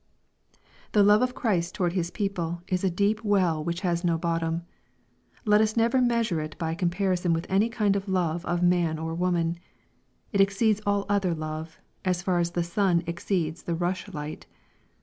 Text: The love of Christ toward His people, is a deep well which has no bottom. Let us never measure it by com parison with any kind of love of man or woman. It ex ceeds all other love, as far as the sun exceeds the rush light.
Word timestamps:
The 0.93 1.03
love 1.03 1.21
of 1.21 1.35
Christ 1.35 1.75
toward 1.75 1.93
His 1.93 2.09
people, 2.09 2.63
is 2.67 2.83
a 2.83 2.89
deep 2.89 3.23
well 3.23 3.63
which 3.63 3.81
has 3.81 4.03
no 4.03 4.17
bottom. 4.17 4.63
Let 5.45 5.61
us 5.61 5.77
never 5.77 6.01
measure 6.01 6.41
it 6.41 6.57
by 6.57 6.73
com 6.73 6.89
parison 6.89 7.33
with 7.35 7.45
any 7.49 7.69
kind 7.69 7.95
of 7.95 8.09
love 8.09 8.43
of 8.47 8.63
man 8.63 8.97
or 8.97 9.13
woman. 9.13 9.59
It 10.31 10.41
ex 10.41 10.57
ceeds 10.57 10.81
all 10.87 11.05
other 11.07 11.35
love, 11.35 11.77
as 12.03 12.23
far 12.23 12.39
as 12.39 12.49
the 12.49 12.63
sun 12.63 13.03
exceeds 13.05 13.61
the 13.61 13.75
rush 13.75 14.11
light. 14.11 14.47